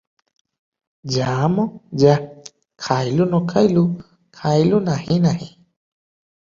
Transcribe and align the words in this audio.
ଯା 1.15 1.33
ମ 1.57 1.65
ଯା, 2.05 2.15
ଖାଇଲୁ, 2.87 3.29
ନ 3.35 3.45
ଖାଇଲୁ, 3.53 3.87
ଖାଇଲୁ 4.43 4.83
ନାହିଁ 4.91 5.21
ନାହିଁ।" 5.31 5.55